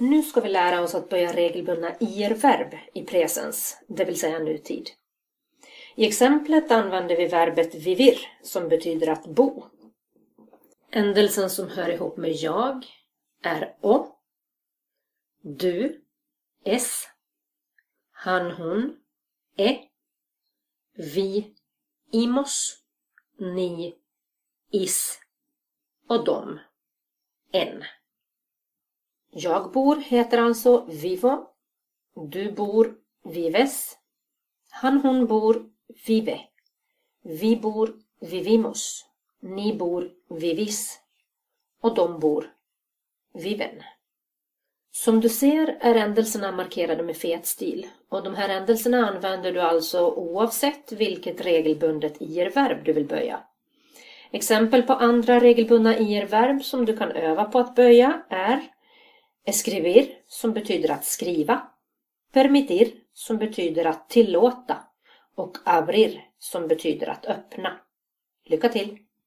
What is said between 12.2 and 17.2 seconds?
jag är å, Du, s.